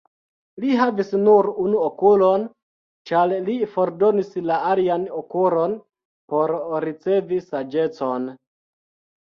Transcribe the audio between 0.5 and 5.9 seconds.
Li havis nur unu okulon, ĉar li fordonis la alian okulon